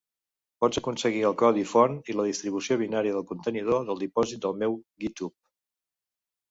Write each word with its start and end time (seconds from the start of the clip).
Pots 0.63 0.79
aconseguir 0.79 1.21
el 1.29 1.35
codi 1.41 1.65
font 1.73 1.99
i 2.13 2.15
la 2.21 2.25
distribució 2.29 2.79
binària 2.85 3.19
del 3.19 3.29
contenidor 3.33 3.87
del 3.93 4.05
dipòsit 4.07 4.45
del 4.49 4.61
meu 4.65 4.79
github. 5.05 5.39